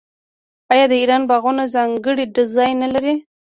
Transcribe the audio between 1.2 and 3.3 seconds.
باغونه ځانګړی ډیزاین نلري؟